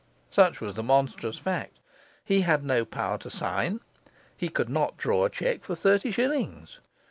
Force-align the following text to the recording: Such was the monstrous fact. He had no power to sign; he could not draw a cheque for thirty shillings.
Such 0.31 0.59
was 0.59 0.73
the 0.73 0.81
monstrous 0.81 1.37
fact. 1.37 1.77
He 2.25 2.41
had 2.41 2.63
no 2.63 2.85
power 2.85 3.19
to 3.19 3.29
sign; 3.29 3.81
he 4.35 4.49
could 4.49 4.67
not 4.67 4.97
draw 4.97 5.25
a 5.25 5.29
cheque 5.29 5.63
for 5.63 5.75
thirty 5.75 6.09
shillings. 6.09 6.79